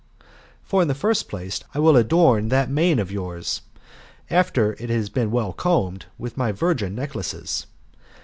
For, 0.63 0.81
in 0.81 0.87
the 0.87 0.95
first 0.95 1.29
place, 1.29 1.61
I 1.75 1.79
will 1.79 1.95
adorn 1.95 2.49
that 2.49 2.71
mane 2.71 2.97
of 2.97 3.11
yours, 3.11 3.61
after 4.31 4.73
it 4.79 4.89
has 4.89 5.09
been 5.09 5.29
well 5.29 5.53
combed, 5.53 6.07
with 6.17 6.37
my 6.37 6.51
virgin 6.51 6.95
necklaces. 6.95 7.67